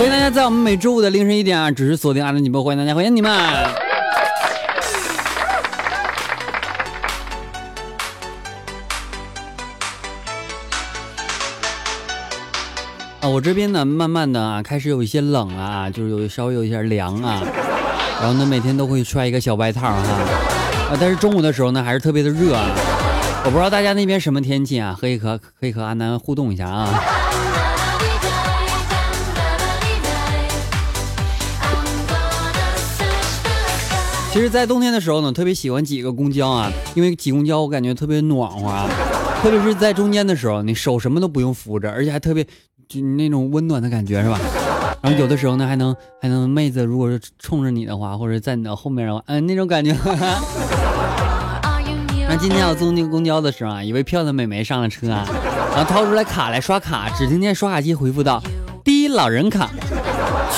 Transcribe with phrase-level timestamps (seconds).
[0.00, 3.30] 欢迎大家在我们每周五的凌晨一点啊，准时锁定阿南节目，欢迎大家，欢迎你们。
[3.30, 3.68] 啊，
[13.28, 17.42] 我这边呢，慢慢的啊，开始有一些冷啊，就是有稍微有一些凉啊，
[18.22, 22.70] 然后呢，每天都会穿一个小外套哈，啊，但是中午的时候呢，还是特别的热啊。
[23.44, 26.88] 我不知道大家那边什么天气啊，可以和可以和阿南互动一下啊。
[34.32, 38.88] 其实，在冬天的时候呢，特别喜欢挤个公交啊，因为挤公交我感觉特别暖和啊，
[39.42, 42.44] 特别是在中间的时候，你手什么都不用扶着，而且还特别
[42.88, 44.38] 就那种温暖的感觉，是吧？
[45.02, 49.92] 然后有的时候呢，还能还能妹子如果是冲着你的话，或者在你的后面的话，嗯，那种感觉。
[52.28, 55.26] 那今天我坐那个公交的时候啊，一位漂亮美眉上了车啊，
[55.74, 58.40] 然后掏出来卡来刷卡，只听见刷卡机回复道
[58.84, 59.68] ：“第一老人卡。”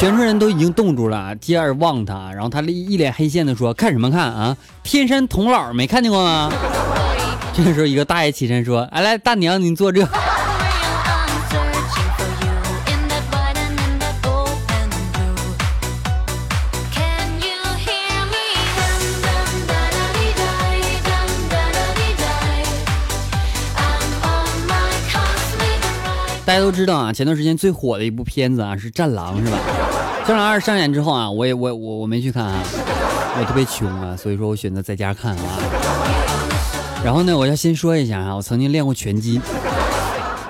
[0.03, 4.57] 全村人都已经冻住了，接着望他，然后他一脸黑线的说：“看什么看啊？
[4.83, 6.51] 天山童姥没看见过吗？”
[7.55, 10.05] 这个时候，一个大爷起身说：“哎，来大娘，您坐这。
[26.45, 29.57] ”大家都知道啊，前段时间最火的一部片子啊是《战狼》，是吧？
[30.27, 32.63] 《战狼二》上演之后啊，我也我我我没去看啊，
[33.39, 35.43] 我特别穷啊，所以说我选择在家看啊。
[37.05, 39.41] 然后呢，我要先说一下啊，我曾经练过拳击。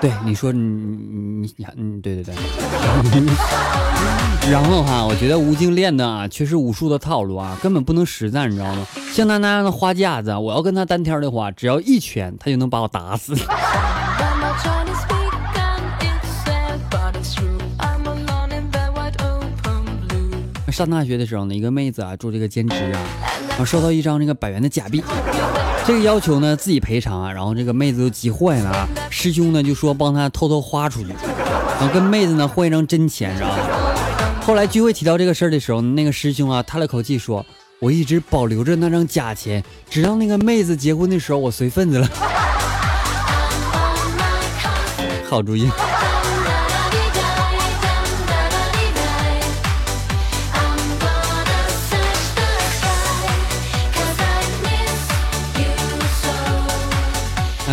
[0.01, 2.35] 对，你说你你你嗯，对对对。
[4.51, 8.87] 然后哈，我觉得吴京练的啊，却是武术的套路啊，根本不能实战，你知道吗？
[9.13, 13.35] 像他那样的花架子，我要跟他单挑的话，只要一拳，他就能把我打死。
[20.73, 22.99] 上大学的时候呢，一个妹子啊做这个兼职啊，
[23.51, 25.05] 然后收到一张这个百元的假币，
[25.87, 31.09] 这个要求呢自己赔偿啊，然后这个妹子就急坏了啊，师兄呢就说帮他偷偷花出去，
[31.79, 33.57] 然后跟妹子呢换一张真钱，然后？
[34.45, 37.47] 后来聚会提到这个事儿的时候，那个师兄啊叹了口气说
[37.79, 42.09] ：“我一直保留着那张假钱，直到那个妹子结婚的时候我随份子了。
[45.31, 45.69] ”好主意。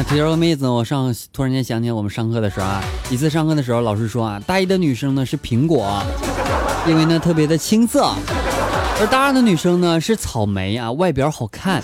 [0.03, 6.01] 提到个妹子，我上突然间想起我们上课的时候啊，一次上课的时候，老师说啊，大一的女生呢是苹果，
[6.87, 8.13] 因为呢特别的青涩，
[8.99, 11.83] 而大二的女生呢是草莓啊，外表好看，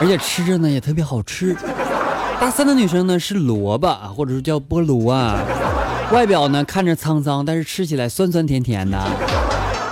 [0.00, 1.54] 而且吃着呢也特别好吃。
[2.40, 5.38] 大三的女生呢是萝卜啊，或者是叫菠萝啊，
[6.12, 8.98] 外表呢看着沧桑，但是吃起来酸酸甜甜的。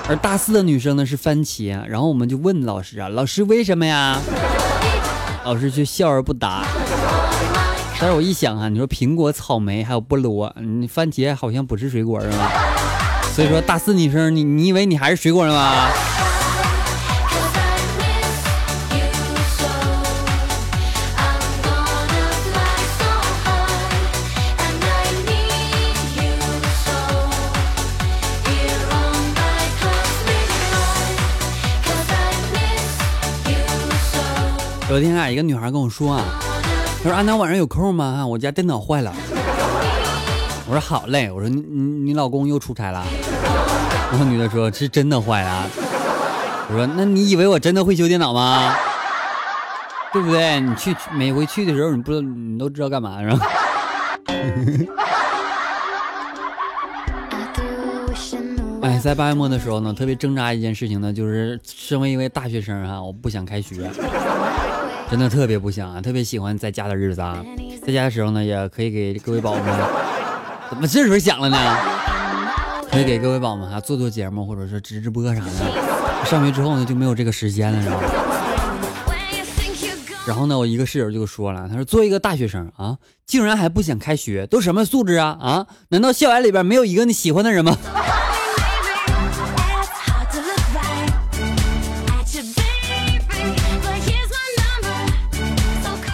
[0.09, 4.19] 而大四的女生呢是番茄，然后我们就问老师啊，老师为什么呀？
[5.45, 6.65] 老师却笑而不答。
[8.05, 12.53] 但是我一想啊，你说苹果、草莓还有菠萝，你番茄好像不是水果是吧？
[13.33, 15.89] 所以说大四女生，你你以为你还是水果呢吗？
[34.87, 36.39] 昨天啊，一个女孩跟我说啊。
[37.05, 38.27] 他说：“安南晚上有空吗？
[38.27, 39.13] 我家电脑坏了。”
[40.67, 43.05] 我说：“好嘞。”我说：“你你你老公又出差了？”
[44.11, 45.69] 然后女的说：“是真的坏了。”
[46.71, 48.75] 我说：“那你以为我真的会修电脑吗？
[50.15, 50.59] 对不对？
[50.61, 53.39] 你去每回去的时候，你不知道你都知道干嘛是吧？”
[58.81, 63.91] 哎，在八月末的时候呢，特别挣扎一件事情呢，就是身为一位大学生哈，我不想开学。
[65.11, 67.45] 真的特别不想啊，特别喜欢在家的日子啊，
[67.87, 69.75] 在家的时候呢，也可以给各位宝宝们，
[70.71, 71.57] 怎么这时候想了呢？
[72.91, 75.51] 可以给各位宝宝们哈做做节目，或者说直直播啥的。
[76.25, 78.09] 上学之后呢，就没有这个时间了，知道吗？
[80.27, 82.97] 然后呢，我一个室友就说了，他说：“作为一个大学生啊，
[83.27, 85.67] 竟然还不想开学，都什么素质啊啊？
[85.91, 87.77] 难道校园里边没有一个你喜欢的人吗？”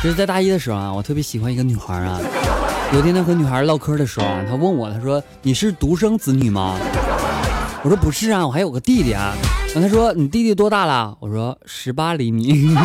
[0.03, 2.19] 就是在大一的时候啊，我特别喜欢一个女孩啊。
[2.93, 6.77] 有天呢和女孩唠嗑的时候啊，她问我，她说你是独生子女吗？
[7.83, 9.35] 我说不是啊，我还有个弟弟啊。
[9.75, 11.15] 然后她说你弟弟多大了？
[11.21, 12.75] 我说十八厘米。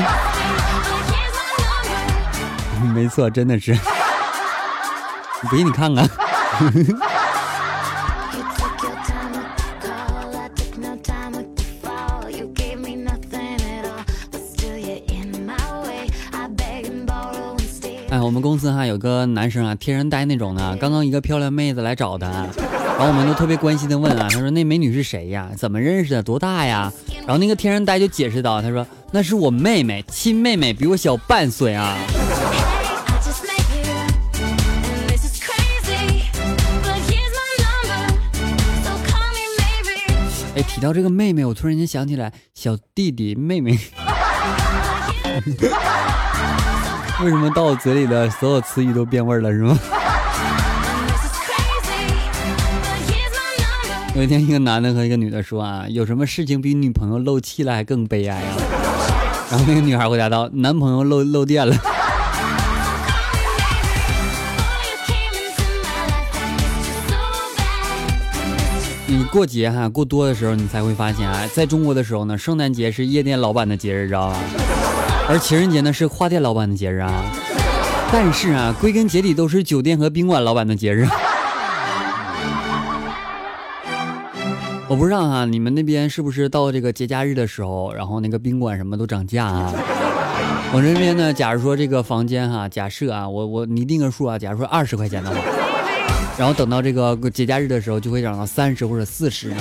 [2.94, 3.78] 没错，真的是。
[5.50, 6.06] 不信你看看。
[18.56, 25.52] 公司哈有个男生啊，天然呆那种的，刚刚一个漂亮妹子来找他，然后我们都特别关心的问啊，他说那美女是谁呀？
[25.58, 26.24] 怎么认识的？
[26.24, 26.90] 多大呀？
[27.18, 31.98] 然后那个天然呆就解释道，他说那是我妹妹，亲妹妹，比我小半岁啊。
[40.56, 43.78] 哎，提到这个妹妹，我突然间想起来小弟弟妹妹。
[47.24, 49.80] 为什么到我嘴里的所有词语都变味了，是吗？
[54.14, 58.56] 有一天，一个男的和一个女的说啊，有什么事情比女朋友漏气了还更悲哀啊？
[59.50, 61.76] 然后那个女孩回答道，男朋友漏漏电了。
[69.08, 74.38] 你过节哈过多的时候，你才会发现啊，在中国的时候呢，圣诞节是夜店老板的节日，知道吧？
[75.28, 77.12] 而情人节呢是花店老板的节日啊。
[78.12, 81.08] 但是啊，归根结底都是酒店和宾馆老板的节日。
[84.88, 89.74] 我不知道哈，你们那边是不是到这个节假日的时候，然后那个宾馆什么都涨价啊？
[90.72, 95.38] 我这边呢，假如说这个房间哈，假设啊，我我你定个数啊，假如说二十块钱的话。
[96.38, 99.58] 然后等到这个节假日的时候，就会涨到三十或者四十呢。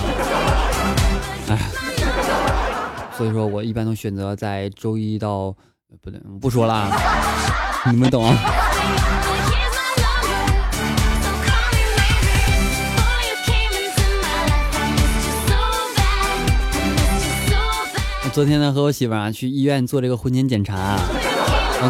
[1.49, 1.59] 哎，
[3.17, 5.55] 所以说我一般都选择在周一到，
[6.03, 6.91] 不对，不说了，
[7.91, 8.25] 你们懂。
[18.25, 20.99] 我 昨天呢和我媳妇啊去医院做这个婚前检查，啊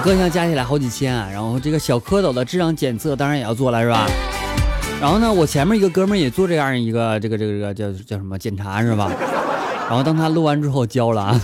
[0.05, 4.07] 各项加起来好几千，然后这个小蝌蚪的质量检测当然也要做了，是吧？
[5.01, 9.11] 然后呢，我前面一个哥们儿也做这样一个这个这个这个叫叫什么检查是吧？
[9.89, 11.41] 然后当他录完之后交了啊，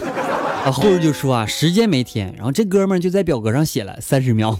[0.65, 4.59] 啊护士就说啊时间没填，然后这哥们就在表格上写了三十秒，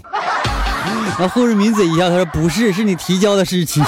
[1.17, 3.81] 然后护士抿嘴一笑，他说不是，是你提交的日期。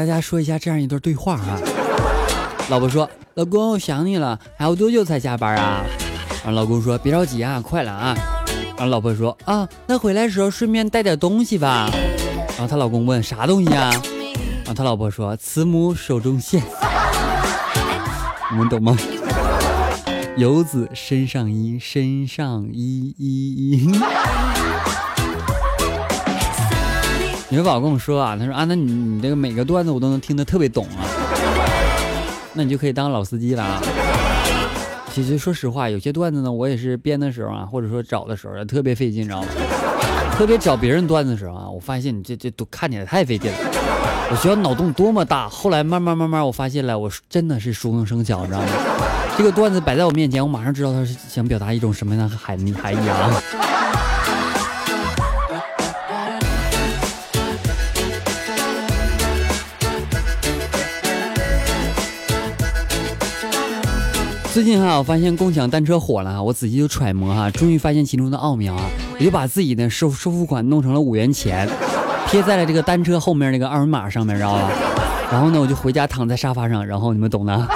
[0.00, 1.60] 大家说一下这样一段对话啊。
[2.70, 3.06] 老婆说
[3.36, 5.84] ：“老公，我想你了，还有多久才下班啊？”
[6.42, 8.16] 然后老公说：“别着急啊，快了啊。”
[8.78, 11.90] 然后老婆说：“啊，那回来的时候顺便带点东西吧。”
[12.56, 13.90] 然后她老公问：“啥东西啊？”
[14.64, 16.62] 然后他老婆说：“慈母手中线。”
[18.50, 18.96] 你们懂吗？
[20.38, 24.00] 游子身上衣，身上衣衣衣。
[27.52, 31.02] 女宝跟我说啊，他说啊，那你你这个每个段子我都能听得特别懂啊，
[32.54, 33.82] 那你就可以当老司机了啊。
[35.12, 39.48] 其实说实话，有些段子呢，我也是编的时候啊，或者说找的时候特别费劲，你知道吗？
[40.36, 43.58] 特别找别人段子的时候啊，我发现你这这都看起来太费劲了，
[44.30, 45.48] 我需要脑洞多么大。
[45.48, 48.66] 后来慢慢慢慢，我发现了，我真的是熟能生巧，你知道吗？
[49.36, 53.42] 这个段子摆在我面前，我马上知道他是想表达一种什么样的含含义啊。
[64.52, 68.82] 最近哈，我发现共享单车火了，我仔细就揣摩哈，终于发现其中的奥妙啊！
[69.16, 71.68] 我就把自己的收收付款弄成了五元钱，
[72.26, 74.68] 贴在了这个单车后面那个二维码上面，知道吧？
[75.30, 77.68] 然后呢，我就回家躺在沙发上，然后你们懂的。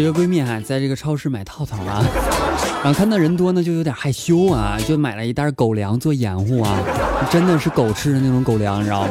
[0.00, 2.02] 一个闺蜜哈，在这个超市买套套啊，
[2.82, 6.78] 然后看到人多呢，就有点害羞啊，就买了一袋狗粮做掩护啊，
[7.30, 9.08] 真的是狗吃的那种狗粮，你知道吗？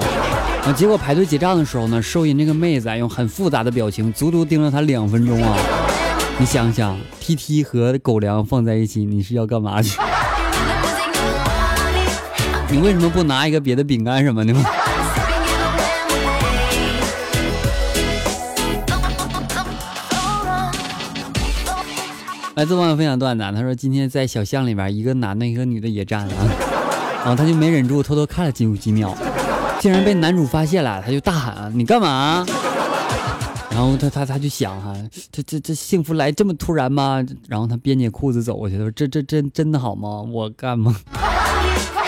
[0.65, 5.55] 啊，结果排队结账的时候呢，收银这个妹子啊，用很复杂的表情，足足盯了他两分钟啊。
[6.39, 9.99] 你想想，T T 和狗粮放在一起，你是要干嘛去？
[12.71, 14.63] 你为什么不拿一个别的饼干什么的吗？
[22.59, 26.33] 来自网友分享段子，他说今天在小巷里边，一个男的，一个女的也站了，
[27.19, 29.15] 然后他就没忍住，偷偷看了几几秒，
[29.79, 32.45] 竟然被男主发现了，他就大喊，你干嘛？
[33.71, 34.93] 然后他他他就想哈，
[35.31, 37.25] 这这这幸福来这么突然吗？
[37.47, 40.21] 然后他边解裤子走过去，他说这这真真的好吗？
[40.21, 40.93] 我干吗？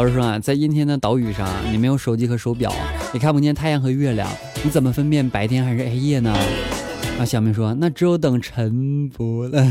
[0.00, 2.72] 老师说啊，在阴天的岛屿上，你没有手机和手表，
[3.12, 4.26] 也看不见太阳和月亮，
[4.62, 6.34] 你怎么分辨白天还是黑夜呢？
[7.18, 9.70] 啊，小明说，那只有等晨勃了。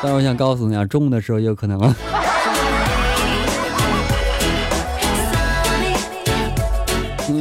[0.00, 1.96] 但是我想告诉你啊，中午的时候也有可能啊。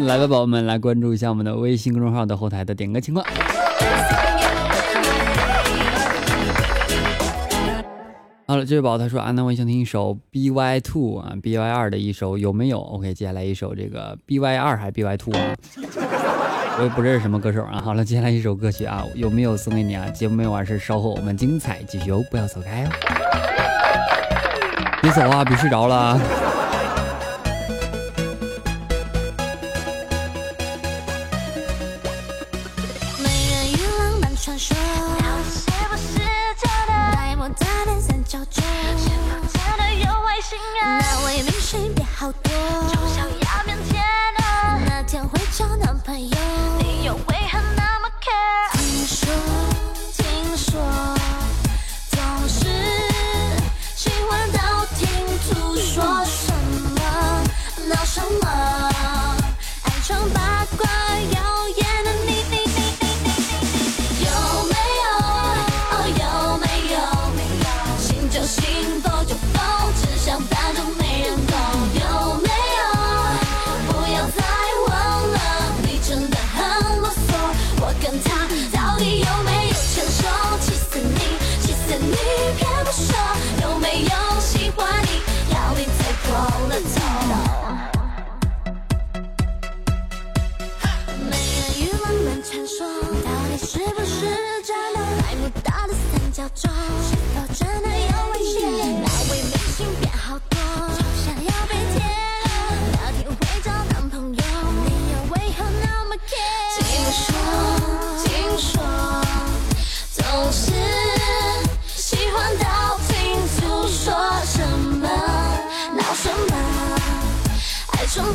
[0.08, 3.24] 来吧，宝宝们，来关注一下我们的微信公众号的后台的点歌情况。
[8.48, 15.56] 好了，这位宝他说啊，那我想听一首 B Y Two 啊，B Y 二的一首有没有？OK，接下来一首这个 B Y 二还是 B Y Two 啊？
[16.78, 17.82] 我也不认识什么歌手啊。
[17.84, 20.08] 好了，接下来一首歌曲啊，有没有送给你啊？
[20.10, 22.90] 节目没完事，稍后我们精彩继续哦，不要走开哦，
[25.02, 26.22] 别走啊，别睡着了。
[38.02, 38.62] 是小众
[38.98, 42.52] 是否真的有外星人那位明星变好多。
[42.90, 43.98] 丑小鸭腼腆
[44.44, 46.85] 啊那天会交男朋友。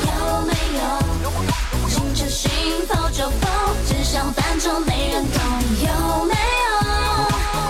[0.06, 2.48] 有没有心存心
[2.88, 3.42] 浮着疯
[3.88, 5.40] 真相反正没人懂
[5.80, 6.68] 有没有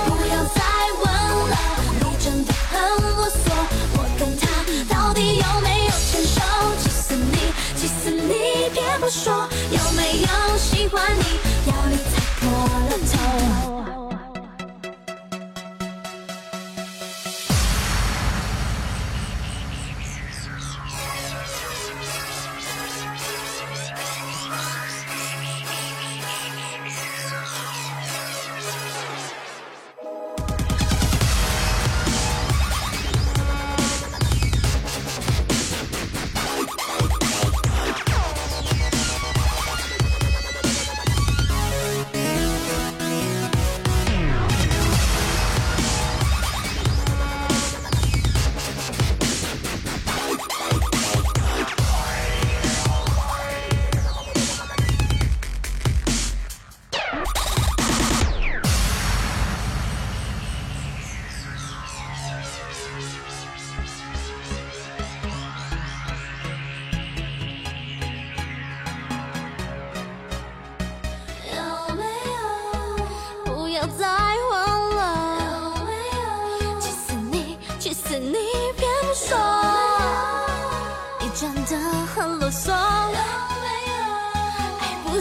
[0.06, 0.60] 不要再
[1.02, 1.04] 问
[1.50, 1.56] 了
[2.00, 2.74] 你真的很
[3.16, 3.36] 啰嗦
[3.96, 4.44] 我跟他
[4.94, 6.40] 到底有没有牵手
[6.78, 11.25] 其死你其死你别不说有没有喜欢你？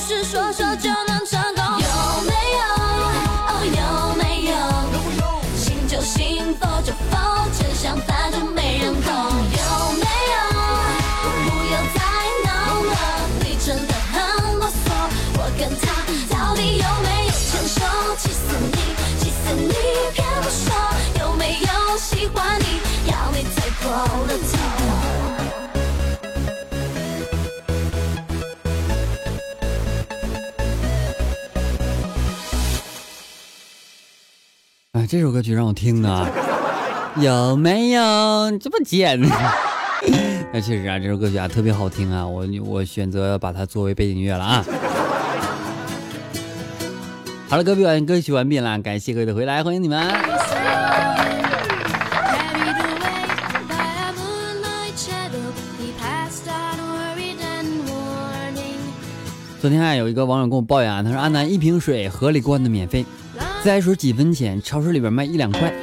[0.08, 1.05] 是说说就
[35.16, 36.28] 这首歌曲让我听的，
[37.22, 38.02] 有没有
[38.60, 39.18] 这么贱？
[40.52, 44.66] 那确实啊，这首歌曲啊特别好听啊，我我选择把它作为背景音乐了啊。
[47.48, 50.06] 好了，歌曲完歌曲完毕了，感谢各位的回来，欢迎你们。
[59.62, 63.06] 昨天啊，有一个网友跟我抱怨啊，他说阿南一瓶水河里灌的免费，
[63.66, 65.74] 自来水几分钱，超市里边卖一两块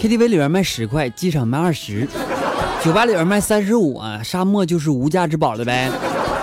[0.00, 2.08] ，KTV 里边卖十块，机场卖二十，
[2.82, 5.92] 酒吧里边卖三十五啊，沙漠就是无价之宝了呗。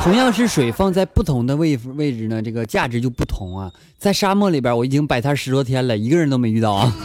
[0.04, 3.72] 同样是水，放在不同的位位置呢，这个价值就不同啊。
[3.98, 6.96] 在沙漠里边，我已经摆摊十多天了，一个人都没遇到啊。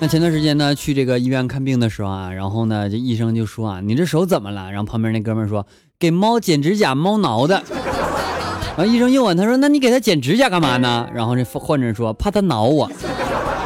[0.00, 4.70] 那前段时间呢，去这个医院看病的时候啊，然后呢，这医生就说啊，你这手怎么了？
[4.70, 5.66] 然后旁边那哥们说，
[5.98, 7.60] 给猫剪指甲，猫挠的。
[8.78, 11.08] 然后医生又问他说，那你给他剪指甲干嘛呢？
[11.12, 12.88] 然后这患者说，怕他挠我。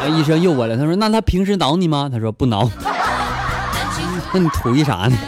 [0.00, 2.08] 然后医生又问了，他说，那他平时挠你吗？
[2.10, 2.70] 他说不挠。
[4.32, 5.18] 那你图一啥呢？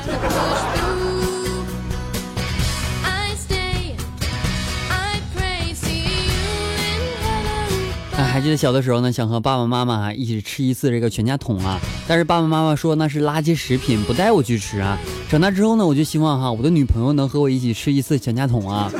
[8.35, 14.99] 还记得小的时候呢，想和爸爸妈妈一起吃一次这个全家桶啊，但是爸爸妈妈说那是垃圾食品，不带我去吃啊。
[15.31, 18.91] 长大之后呢，我就希望哈我的女朋友能和我一起吃一次全家桶啊。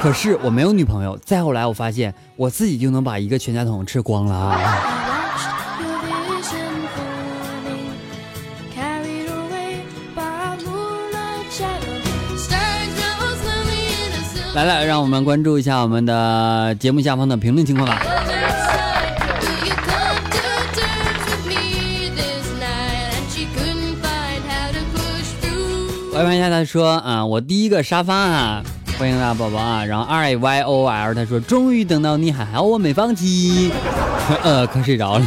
[0.00, 4.54] 可是我没有女朋友，再后来我发现我自己就能把一个全家桶吃光了啊。
[4.54, 4.62] I
[5.26, 5.98] watched your
[6.30, 7.90] vision forming,
[8.72, 9.82] carried away
[10.14, 11.98] by a moonlight shadow.
[12.38, 18.00] Stars grow slowly in a silver 来了，让我们关注一下我们的节目下方的评论情况吧。
[26.20, 28.62] Y Y 一下他说啊，我第一个沙发啊，
[28.98, 29.82] 欢迎大宝宝啊。
[29.86, 33.72] 然后 R Y O L 他说终于等到你，还好我没放弃。
[34.44, 35.26] 呃，快睡着了。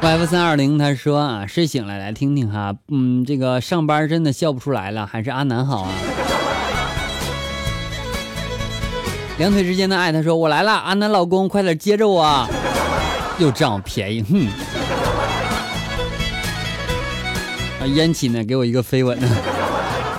[0.00, 5.90] Y F 三二零他说啊，睡醒了来听听哈，嗯，这个上班真的笑不出来了，还是阿南好啊。
[9.38, 12.48] 两腿之间的爱，他说我来了，阿南老公快点接着我，
[13.38, 14.46] 又占我便宜，哼。
[17.80, 19.18] 啊，烟起呢，给我一个飞吻。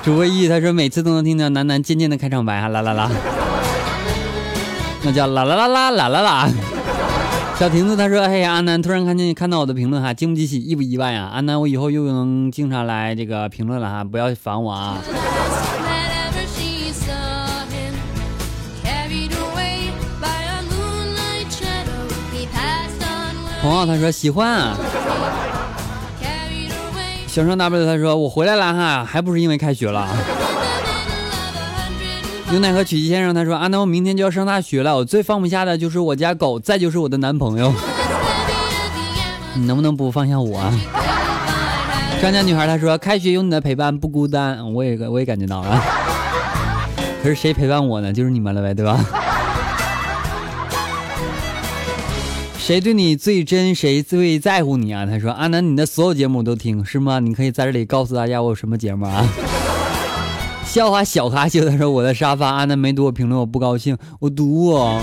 [0.02, 3.12] 主播一他说每次都能听到楠楠渐渐的开场白哈啦啦啦，
[5.04, 6.50] 那叫啦啦啦啦啦啦啦。
[7.60, 11.30] 小亭子他说：“嘿，阿南，突然看见看到我的评论哈，惊不惊喜，意不意外啊？
[11.34, 14.98] 阿南，我以后又能经常来这个评论了哈，不要烦我啊。
[23.62, 24.78] 朋友他说喜欢啊。
[27.30, 30.10] 小双 W 他说我回来了哈，还不是因为开学了。
[32.50, 37.72] 牛奶和曲奇先生他说阿南，我明天就要上大学了，我最放不下的就是我家狗，再就是我的男朋友
[39.54, 40.74] 你能不能不放下我啊
[42.20, 45.82] 张家女孩她说：“开学有你的陪伴不孤单。”我也我也感觉到了。
[47.22, 48.12] 可是谁陪伴我呢？
[48.12, 49.00] 就是你们了呗，对吧？
[52.70, 55.04] 谁对你最真，谁最在乎你啊？
[55.04, 57.18] 他说：“阿南，你的所有节目我都听，是吗？
[57.18, 59.26] 你可以在这里告诉大家我有什么节目啊？”
[60.66, 65.02] 笑话小哈啾他说：“我的沙发，阿南没读我评论，我不高兴，我读我。”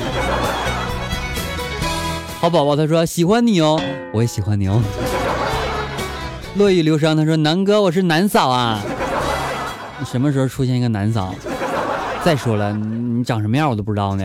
[2.39, 4.81] 好宝宝他说：“喜欢你哦，我也喜欢你哦。”
[6.55, 8.81] 落雨流伤，他说：“南哥，我是南嫂啊，
[9.99, 11.35] 你什么时候出现一个南嫂？
[12.25, 14.25] 再说了，你长什么样我都不知道呢。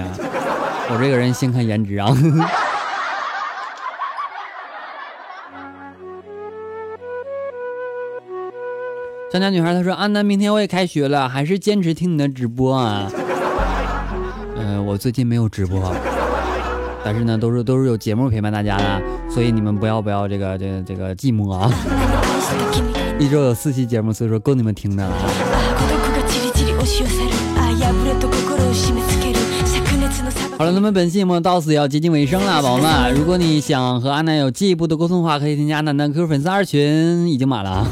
[0.94, 2.16] 我这个人先看颜值啊。”
[9.33, 13.11] 江家女孩她说：“安南，明天我也开学了，还是坚持听你的直播啊。”
[14.57, 15.95] 嗯、 我最近没有直播，
[17.05, 21.71] 但是呢，都是都是有节目陪伴大家的，所以你们不要不要这个这个这个寂寞啊。
[23.19, 25.25] 一周有四期节目，所以说够你们听的了啊。
[25.77, 33.15] 孤独がチリチリ押し寄せるあ破れと心を締め付ける灼熱の砂漠好了，那么本期节目到此也要接近尾声了，宝宝们。
[33.15, 37.87] 如果你想和阿南有进一步的沟通的话，可以添加阿南的 QQ 粉丝二群，已经满了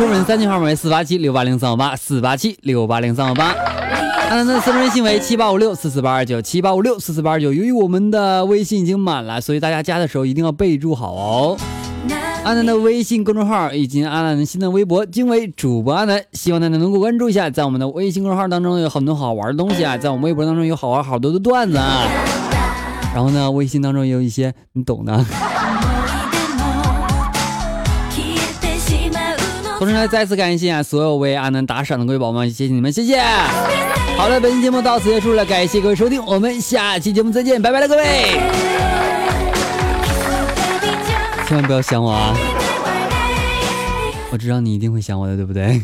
[0.00, 0.06] 啊。
[0.06, 3.54] QQ 粉丝三群号码为四八七六八零三五八四八七六八零三五八。
[4.30, 7.52] 阿南的私人微信为七八五六四四八二九七八五六四四八二九。
[7.52, 11.56] 由于我们的微信已经满了，所以大家加的时候一定要备注好哦。
[12.44, 17.50] 阿南的微信公众号以及阿南的新的微博均为主播阿南，希望大家能够关注一下。
[17.50, 22.04] 在我们的微信公众号当中有很多好玩的东西啊，在我们微博当中有好玩好多的段子啊。
[23.12, 25.22] 然后呢，微信当中也有一些你懂的。
[29.80, 33.18] 同时呢，再次感谢啊所有为阿南打赏的各位宝宝们，谢谢你们，谢谢。
[34.14, 38.04] 好了，本期节目到此结束了，感谢各位收听，我们下期节目再见，拜拜了各位。
[41.48, 42.36] 千万不要想我啊！
[44.30, 45.80] 我知道你一定会想我的，对不对？